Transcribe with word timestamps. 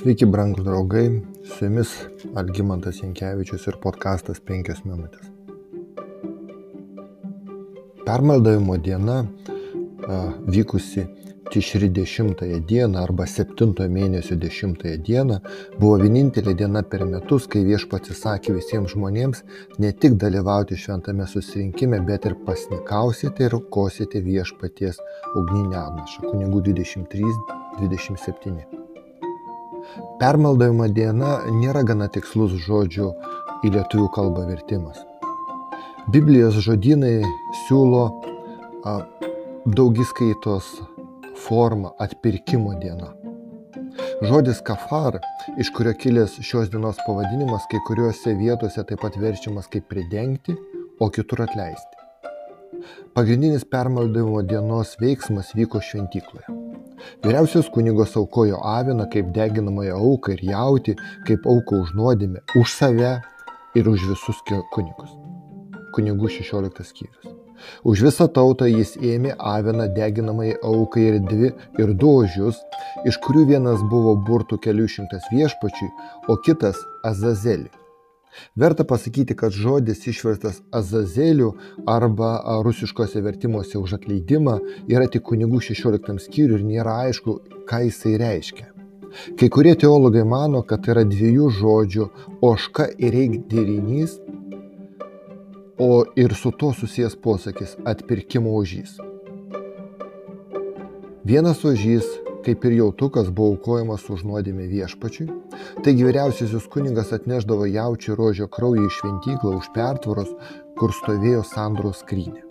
Sveiki, 0.00 0.24
brangūs 0.24 0.64
draugai, 0.64 1.10
su 1.44 1.66
jumis 1.66 1.90
Algymantas 2.40 3.02
Jankievičius 3.02 3.66
ir 3.68 3.76
podkastas 3.82 4.38
5 4.48 4.78
minutės. 4.88 5.26
Permaldavimo 8.06 8.78
diena 8.80 9.18
vykusi 10.48 11.04
Tišri 11.52 11.92
10 11.92 12.32
dieną 12.72 12.96
arba 13.02 13.28
7 13.28 13.76
mėnesio 13.92 14.40
10 14.40 14.88
dieną 15.04 15.36
buvo 15.76 16.00
vienintelė 16.06 16.56
diena 16.56 16.80
per 16.80 17.04
metus, 17.04 17.44
kai 17.44 17.68
viešpats 17.68 18.16
įsakė 18.16 18.56
visiems 18.56 18.96
žmonėms 18.96 19.44
ne 19.84 19.92
tik 19.92 20.16
dalyvauti 20.16 20.80
šventame 20.80 21.28
susirinkime, 21.28 22.00
bet 22.08 22.24
ir 22.24 22.40
pasnikausite 22.48 23.50
ir 23.50 23.60
kosite 23.68 24.24
viešpaties 24.24 25.04
ugninę 25.36 25.76
atnašą. 25.84 26.30
Kunigų 26.30 26.70
23-27. 26.72 28.79
Permaldavimo 30.20 30.88
diena 30.88 31.38
nėra 31.50 31.82
gana 31.86 32.08
tikslus 32.12 32.54
žodžių 32.66 33.08
į 33.64 33.72
lietuvių 33.76 34.08
kalbą 34.14 34.46
vertimas. 34.48 35.00
Biblijos 36.10 36.58
žodynai 36.64 37.20
siūlo 37.66 38.04
a, 38.84 38.94
daugiskaitos 39.66 40.68
formą 41.46 41.92
atpirkimo 41.98 42.74
diena. 42.80 43.12
Žodis 44.22 44.60
kafar, 44.64 45.18
iš 45.60 45.70
kurio 45.76 45.94
kilęs 45.96 46.38
šios 46.44 46.70
dienos 46.72 47.00
pavadinimas, 47.06 47.66
kai 47.70 47.80
kuriuose 47.88 48.34
vietose 48.38 48.84
taip 48.88 49.00
pat 49.04 49.16
verčiamas 49.20 49.68
kaip 49.72 49.88
pridengti, 49.92 50.56
o 51.00 51.08
kitur 51.08 51.46
atleisti. 51.46 51.96
Pagrindinis 53.16 53.64
permaldavimo 53.64 54.42
dienos 54.42 54.96
veiksmas 55.00 55.54
vyko 55.56 55.80
šventykloje. 55.84 56.59
Vyriausias 57.24 57.70
kunigas 57.74 58.16
aukojo 58.16 58.60
aviną 58.76 59.08
kaip 59.12 59.32
deginamąją 59.36 59.96
auką 59.96 60.32
ir 60.36 60.44
jauti 60.52 60.96
kaip 61.26 61.46
auką 61.46 61.82
už 61.84 61.94
nuodėmę, 61.98 62.44
už 62.56 62.74
save 62.74 63.12
ir 63.74 63.88
už 63.88 64.08
visus 64.12 64.40
kunigus. 64.74 65.12
Kunigų 65.94 66.28
16 66.30 66.86
skyrius. 66.86 67.40
Už 67.84 68.02
visą 68.06 68.26
tautą 68.28 68.68
jis 68.70 68.94
ėmė 68.96 69.34
aviną 69.38 69.88
deginamai 69.96 70.54
aukai 70.64 71.06
ir 71.10 71.18
dvi 71.30 71.50
ir 71.82 71.92
du 72.02 72.14
ožius, 72.22 72.60
iš 73.08 73.20
kurių 73.26 73.46
vienas 73.52 73.84
buvo 73.92 74.16
burtų 74.28 74.60
kelių 74.64 74.88
šimtas 74.94 75.28
viešpačiui, 75.34 75.90
o 76.28 76.38
kitas 76.46 76.80
Azazeliui. 77.04 77.72
Verta 78.56 78.84
pasakyti, 78.84 79.36
kad 79.36 79.52
žodis 79.52 80.06
išverstas 80.06 80.60
Azazeliu 80.72 81.52
arba 81.86 82.32
rusiškose 82.64 83.22
vertimuose 83.24 83.78
už 83.78 83.96
atleidimą 83.98 84.58
yra 84.88 85.08
tik 85.10 85.26
kunigų 85.30 85.62
16 85.70 86.20
skyrių 86.26 86.60
ir 86.60 86.66
nėra 86.66 87.00
aišku, 87.06 87.38
ką 87.68 87.84
jisai 87.86 88.16
reiškia. 88.22 88.70
Kai 89.38 89.48
kurie 89.50 89.74
teologai 89.74 90.22
mano, 90.24 90.62
kad 90.62 90.84
tai 90.84 90.94
yra 90.94 91.04
dviejų 91.08 91.50
žodžių 91.58 92.08
oška 92.46 92.86
ir 92.98 93.14
reik 93.16 93.40
derinys, 93.50 94.20
o 95.80 96.04
ir 96.16 96.34
su 96.36 96.52
to 96.52 96.70
susijęs 96.76 97.16
posakis 97.24 97.76
atpirkimo 97.88 98.52
ožys. 98.54 98.98
Vienas 101.24 101.64
ožys 101.64 102.06
kaip 102.44 102.64
ir 102.68 102.76
jautukas 102.78 103.30
buvo 103.30 103.54
aukojamas 103.54 104.06
už 104.12 104.26
nuodėmę 104.28 104.68
viešpačiui, 104.70 105.30
taigi 105.84 106.06
vyriausiasis 106.08 106.68
kuningas 106.72 107.14
atneždavo 107.16 107.68
jaučių 107.70 108.18
rožio 108.18 108.50
kraują 108.52 108.86
į 108.88 108.94
šventyklą 109.00 109.56
už 109.62 109.72
pertvaros, 109.76 110.30
kur 110.80 110.94
stovėjo 111.02 111.44
sandros 111.54 112.04
skrynė. 112.04 112.49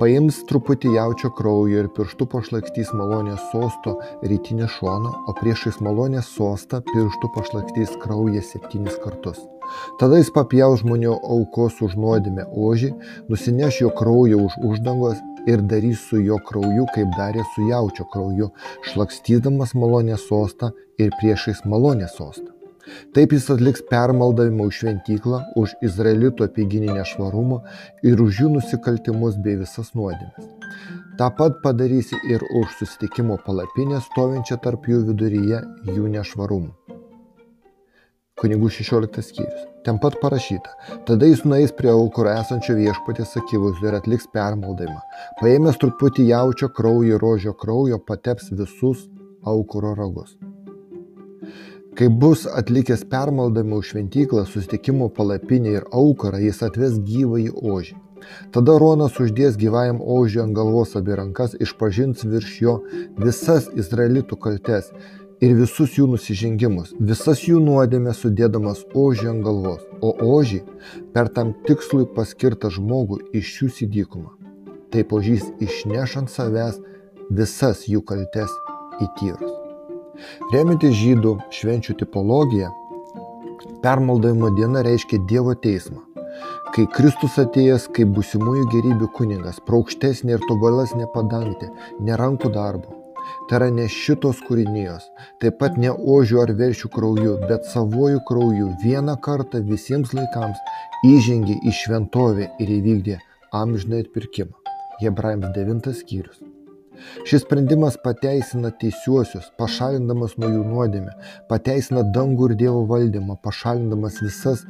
Paims 0.00 0.38
truputį 0.48 0.94
jaučio 0.94 1.28
kraujo 1.36 1.82
ir 1.82 1.88
pirštų 1.92 2.24
pašlakstys 2.32 2.88
malonės 2.96 3.42
sosto 3.50 3.98
rytinį 4.24 4.68
šoną, 4.72 5.10
o 5.28 5.34
priešais 5.36 5.76
malonės 5.84 6.30
sostą 6.38 6.78
pirštų 6.86 7.28
pašlakstys 7.34 7.92
kraują 8.00 8.40
septynis 8.40 8.96
kartus. 9.02 9.42
Tada 10.00 10.16
jis 10.16 10.30
papjaus 10.32 10.80
žmonių 10.80 11.18
aukos 11.34 11.82
už 11.84 11.98
nuodėmę 12.00 12.46
ožį, 12.48 12.94
nusineš 13.28 13.82
jo 13.82 13.90
kraują 13.98 14.40
už 14.46 14.56
uždangos 14.70 15.20
ir 15.52 15.60
darys 15.68 16.06
su 16.08 16.22
jo 16.24 16.40
krauju, 16.48 16.86
kaip 16.94 17.12
darė 17.18 17.44
su 17.52 17.68
jaučio 17.68 18.08
krauju, 18.14 18.48
šlakstydamas 18.88 19.76
malonės 19.76 20.24
sostą 20.32 20.72
ir 20.96 21.12
priešais 21.20 21.60
malonės 21.68 22.16
sostą. 22.16 22.49
Taip 23.14 23.34
jis 23.36 23.48
atliks 23.54 23.82
permaldavimą 23.90 24.68
už 24.70 24.82
šventyklą, 24.82 25.40
už 25.60 25.74
izraelito 25.86 26.46
apieginį 26.46 26.96
nešvarumą 27.00 27.62
ir 28.06 28.22
už 28.22 28.44
jų 28.44 28.52
nusikaltimus 28.56 29.38
bei 29.44 29.58
visas 29.60 29.92
nuodėmes. 29.98 30.50
Ta 31.18 31.28
pat 31.36 31.58
padarysi 31.64 32.16
ir 32.32 32.44
už 32.62 32.78
susitikimo 32.78 33.36
palapinę 33.46 34.00
stovinčią 34.06 34.56
tarp 34.64 34.86
jų 34.88 35.02
viduryje 35.10 35.64
jų 35.96 36.12
nešvarumų. 36.16 36.72
Kunigų 38.40 38.70
16 38.72 39.20
skyrius. 39.26 39.66
Ten 39.84 39.98
pat 40.00 40.16
parašyta. 40.22 40.72
Tada 41.08 41.28
jis 41.28 41.42
nueis 41.44 41.74
prie 41.76 41.90
aukuro 41.92 42.32
esančio 42.32 42.76
viešpatės 42.78 43.36
akivaizdų 43.40 43.90
ir 43.90 43.96
atliks 43.98 44.30
permaldavimą. 44.32 45.00
Paėmęs 45.42 45.80
truputį 45.82 46.30
jaučio 46.30 46.70
kraujo 46.76 47.16
ir 47.18 47.24
rožio 47.24 47.52
kraujo, 47.64 48.00
pateps 48.08 48.48
visus 48.52 49.04
aukuro 49.44 49.92
ragus. 49.98 50.38
Kai 51.96 52.08
bus 52.08 52.46
atlikęs 52.46 53.02
permaldavimą 53.10 53.80
už 53.82 53.88
šventyklą, 53.92 54.44
susitikimo 54.46 55.08
palapinę 55.10 55.70
ir 55.78 55.84
aukurą, 55.90 56.38
jis 56.38 56.62
atves 56.62 56.98
gyvąjį 57.10 57.50
ožį. 57.74 57.96
Tada 58.54 58.76
Ronas 58.78 59.16
uždės 59.20 59.56
gyvajam 59.60 60.00
ožiui 60.00 60.42
ant 60.44 60.54
galvos 60.56 60.96
abi 60.98 61.16
rankas, 61.18 61.56
išpažins 61.64 62.24
virš 62.24 62.52
jo 62.64 62.74
visas 63.18 63.68
izraelitų 63.82 64.38
kaltes 64.44 64.90
ir 65.40 65.54
visus 65.56 65.96
jų 65.96 66.06
nusižengimus, 66.14 66.92
visas 67.12 67.44
jų 67.48 67.62
nuodėmės 67.64 68.20
sudėdamas 68.24 68.84
ožį 69.04 69.30
ant 69.32 69.46
galvos, 69.46 69.86
o 70.00 70.12
ožį 70.36 70.60
per 71.14 71.32
tam 71.36 71.54
tikslui 71.68 72.06
paskirtą 72.16 72.72
žmogų 72.76 73.22
išsiūs 73.40 73.80
į 73.86 73.90
dykumą. 73.96 74.36
Taip 74.92 75.14
ožys 75.16 75.48
išneš 75.62 76.20
ant 76.22 76.34
savęs 76.34 76.82
visas 77.30 77.86
jų 77.88 78.04
kaltes 78.04 78.54
į 79.00 79.10
tyrus. 79.20 79.59
Remiantis 80.52 80.94
žydų 80.98 81.34
švenčių 81.56 81.96
tipologiją, 82.02 82.70
permaldavimo 83.84 84.52
diena 84.58 84.84
reiškia 84.86 85.22
Dievo 85.30 85.56
teismą. 85.66 86.04
Kai 86.74 86.86
Kristus 86.94 87.34
atėjęs 87.42 87.88
kaip 87.96 88.14
būsimųjų 88.16 88.68
gerybių 88.76 89.10
kunigas, 89.16 89.58
praukštesnė 89.66 90.38
ir 90.38 90.48
tobulasnė 90.48 91.10
padangtė, 91.14 91.72
nerankų 92.06 92.52
darbo, 92.54 93.00
Tai 93.48 93.58
yra 93.58 93.68
ne 93.74 93.86
šitos 93.90 94.40
kūrinijos, 94.46 95.06
taip 95.42 95.58
pat 95.62 95.78
ne 95.82 95.90
ožių 96.14 96.42
ar 96.44 96.52
veršių 96.60 96.90
krauju, 96.96 97.32
bet 97.50 97.66
savuoju 97.72 98.22
krauju 98.28 98.68
vieną 98.84 99.16
kartą 99.26 99.62
visiems 99.72 100.14
laikams 100.18 100.62
įžengė 101.10 101.58
į 101.66 101.74
šventovę 101.82 102.50
ir 102.62 102.72
įvykdė 102.78 103.18
amžinai 103.62 104.06
atpirkimą. 104.06 104.54
Hebrajams 105.02 105.52
9 105.58 105.92
skyrius. 106.02 106.49
Šis 107.28 107.44
sprendimas 107.44 107.98
pateisina 108.04 108.70
teisiuosius, 108.82 109.50
pašalindamas 109.60 110.36
nuo 110.40 110.52
jų 110.52 110.62
nuodėmę, 110.68 111.16
pateisina 111.50 112.04
dangų 112.14 112.50
ir 112.50 112.56
Dievo 112.64 112.86
valdymą, 112.90 113.40
pašalindamas 113.44 114.20
visas 114.24 114.64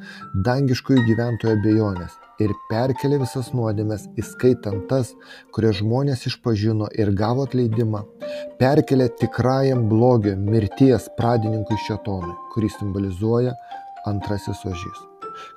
dangiškųjų 0.47 1.07
gyventojų 1.11 1.59
abejonės 1.59 2.17
ir 2.41 2.55
perkelia 2.71 3.21
visas 3.21 3.51
nuodėmes, 3.57 4.07
įskaitant 4.21 4.87
tas, 4.91 5.13
kurias 5.55 5.81
žmonės 5.81 6.27
išpažino 6.31 6.89
ir 6.97 7.13
gavo 7.17 7.45
atleidimą, 7.49 8.03
perkelia 8.63 9.11
tikrajam 9.21 9.87
blogio 9.93 10.37
mirties 10.41 11.11
pradininkui 11.21 11.79
šetonui, 11.87 12.35
kurį 12.55 12.73
simbolizuoja 12.79 13.55
antrasis 14.09 14.65
ožys. 14.65 15.10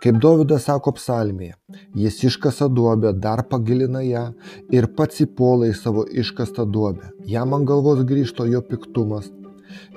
Kaip 0.04 0.20
Dovydas 0.24 0.68
sako 0.70 0.96
psalmėje, 0.98 1.56
jis 1.98 2.20
iškasa 2.30 2.70
duobę, 2.70 3.14
dar 3.26 3.44
pagilina 3.50 4.04
ją 4.06 4.26
ir 4.74 4.90
pats 4.98 5.24
įpuola 5.26 5.72
į 5.72 5.78
savo 5.80 6.06
iškastą 6.24 6.66
duobę. 6.70 7.14
Jam 7.36 7.56
ant 7.58 7.68
galvos 7.70 8.04
grįžto 8.08 8.48
jo 8.50 8.64
piktumas, 8.68 9.32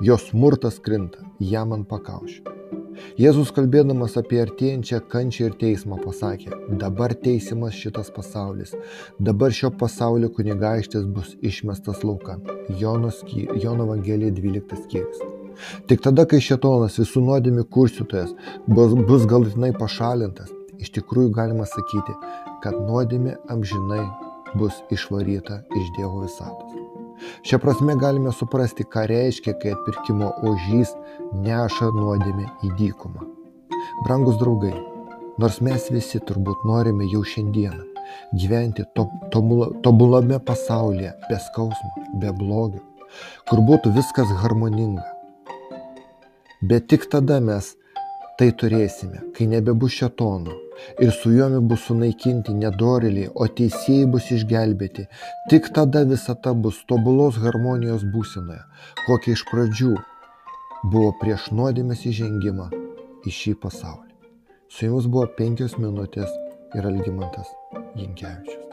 jo 0.03 0.19
smurtas 0.21 0.79
krinta, 0.83 1.25
jam 1.41 1.75
ant 1.77 1.88
pakaušio. 1.91 2.56
Jėzus 3.21 3.50
kalbėdamas 3.56 4.17
apie 4.21 4.41
artėjančią 4.41 5.03
kančią 5.12 5.50
ir 5.50 5.56
teismą 5.61 5.99
pasakė, 6.00 6.53
dabar 6.82 7.15
teisimas 7.27 7.77
šitas 7.77 8.11
pasaulis, 8.17 8.73
dabar 9.21 9.53
šio 9.59 9.73
pasaulio 9.82 10.32
kunigaikštis 10.39 11.09
bus 11.19 11.35
išmestas 11.53 12.05
laukan. 12.09 12.44
Jono, 12.81 13.12
sky, 13.21 13.49
Jono 13.62 13.91
Evangelija 13.91 14.32
12 14.41 14.87
skyrius. 14.87 15.36
Tik 15.88 16.03
tada, 16.05 16.26
kai 16.29 16.41
šetonas 16.44 16.99
visų 17.00 17.23
nuodėmių 17.26 17.67
kurstytojas 17.73 18.35
bus, 18.67 18.94
bus 19.08 19.26
galutinai 19.31 19.73
pašalintas, 19.76 20.53
iš 20.82 20.93
tikrųjų 20.99 21.32
galima 21.37 21.67
sakyti, 21.69 22.17
kad 22.64 22.76
nuodėmė 22.81 23.37
amžinai 23.53 24.05
bus 24.56 24.82
išvaryta 24.94 25.62
iš 25.76 25.88
Dievo 25.97 26.25
visatos. 26.25 26.76
Šią 27.49 27.61
prasme 27.62 27.97
galime 27.97 28.32
suprasti, 28.37 28.85
ką 28.85 29.06
reiškia, 29.08 29.56
kai 29.61 29.73
atpirkimo 29.73 30.35
ožys 30.50 30.93
neša 31.32 31.91
nuodėmę 31.97 32.50
į 32.69 32.75
dykumą. 32.81 33.25
Brangus 34.05 34.37
draugai, 34.43 34.75
nors 35.41 35.62
mes 35.64 35.91
visi 35.93 36.20
turbūt 36.29 36.64
norime 36.69 37.08
jau 37.12 37.25
šiandieną 37.25 37.97
gyventi 38.35 38.85
to, 38.94 39.08
tobula, 39.31 39.69
tobulame 39.82 40.38
pasaulyje, 40.38 41.12
be 41.29 41.38
skausmo, 41.49 41.91
be 42.20 42.32
blogio, 42.32 42.82
kur 43.49 43.62
būtų 43.67 43.94
viskas 43.97 44.31
harmoninga. 44.43 45.05
Bet 46.62 46.88
tik 46.88 47.08
tada 47.12 47.41
mes 47.41 47.75
tai 48.38 48.50
turėsime, 48.53 49.23
kai 49.37 49.47
nebebus 49.49 49.97
šetono 49.97 50.55
ir 51.00 51.12
su 51.12 51.32
juomi 51.32 51.61
bus 51.69 51.87
sunaikinti 51.88 52.55
nedoriliai, 52.56 53.31
o 53.35 53.47
teisėjai 53.58 54.08
bus 54.12 54.29
išgelbėti. 54.37 55.06
Tik 55.50 55.70
tada 55.76 56.05
visata 56.08 56.53
bus 56.55 56.82
tobulos 56.91 57.41
harmonijos 57.41 58.05
būsinoje, 58.12 58.61
kokia 59.06 59.37
iš 59.37 59.47
pradžių 59.53 59.94
buvo 60.93 61.14
prieš 61.23 61.49
nuodėmės 61.56 62.05
įžengimą 62.12 62.69
į 63.26 63.35
šį 63.41 63.56
pasaulį. 63.64 64.12
Su 64.69 64.91
jumis 64.91 65.08
buvo 65.08 65.26
penkios 65.38 65.79
minutės 65.81 66.31
ir 66.76 66.93
Algymantas 66.93 67.50
Jankievičius. 67.97 68.66